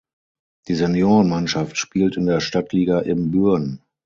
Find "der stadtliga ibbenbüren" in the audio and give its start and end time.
2.25-3.83